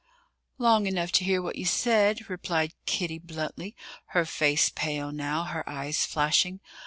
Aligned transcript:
"Long 0.57 0.87
enough 0.87 1.11
to 1.11 1.23
hear 1.23 1.43
what 1.43 1.57
you 1.57 1.65
said," 1.65 2.27
replied 2.27 2.73
Kitty 2.87 3.19
bluntly, 3.19 3.75
her 4.17 4.25
face 4.25 4.71
pale 4.73 5.11
now, 5.11 5.43
her 5.43 5.63
eyes 5.69 6.07
flashing. 6.07 6.59